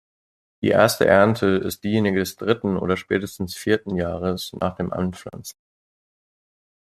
[0.63, 5.59] Die erste Ernte ist diejenige des dritten oder spätestens vierten Jahres nach dem Anpflanzen.